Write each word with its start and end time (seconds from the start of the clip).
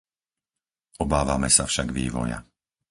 Obávame 1.03 1.49
sa 1.55 1.63
však 1.71 1.87
vývoja. 1.99 2.37